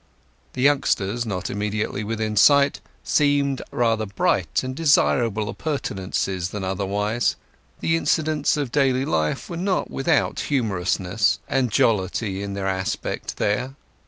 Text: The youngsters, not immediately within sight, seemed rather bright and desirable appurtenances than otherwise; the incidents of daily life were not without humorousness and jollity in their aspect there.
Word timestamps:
The 0.53 0.63
youngsters, 0.63 1.27
not 1.27 1.51
immediately 1.51 2.03
within 2.03 2.35
sight, 2.35 2.79
seemed 3.03 3.61
rather 3.69 4.07
bright 4.07 4.63
and 4.63 4.75
desirable 4.75 5.47
appurtenances 5.47 6.49
than 6.49 6.63
otherwise; 6.63 7.35
the 7.81 7.95
incidents 7.95 8.57
of 8.57 8.71
daily 8.71 9.05
life 9.05 9.47
were 9.47 9.57
not 9.57 9.91
without 9.91 10.39
humorousness 10.49 11.37
and 11.47 11.69
jollity 11.69 12.41
in 12.41 12.55
their 12.55 12.65
aspect 12.67 13.37
there. 13.37 13.75